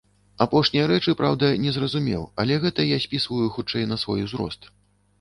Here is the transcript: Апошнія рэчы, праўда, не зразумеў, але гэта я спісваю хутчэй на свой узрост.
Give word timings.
Апошнія 0.45 0.87
рэчы, 0.91 1.15
праўда, 1.19 1.51
не 1.67 1.75
зразумеў, 1.77 2.25
але 2.45 2.59
гэта 2.67 2.89
я 2.95 3.01
спісваю 3.07 3.47
хутчэй 3.59 3.89
на 3.95 4.03
свой 4.07 4.29
узрост. 4.29 4.61